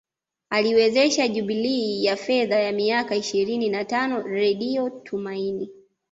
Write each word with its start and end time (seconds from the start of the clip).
Aliwezesha 0.49 1.27
jubilei 1.27 2.03
ya 2.03 2.15
fedha 2.17 2.59
ya 2.59 2.71
miaka 2.71 3.15
ishirini 3.15 3.69
na 3.69 3.85
tano 3.85 4.21
redio 4.21 4.89
Tumaini 4.89 5.69